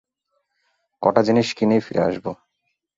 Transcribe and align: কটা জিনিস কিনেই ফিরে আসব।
কটা 1.01 1.21
জিনিস 1.27 1.47
কিনেই 1.57 1.81
ফিরে 1.81 2.01
আসব। 2.03 2.25